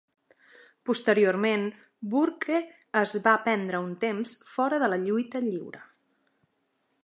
Posteriorment 0.89 1.65
Burke 2.15 2.57
es 3.03 3.13
va 3.27 3.35
prendre 3.49 3.83
un 3.89 3.95
temps 4.07 4.35
fora 4.55 4.83
de 4.85 4.93
la 4.95 5.01
lluita 5.07 5.47
lliure. 5.49 5.87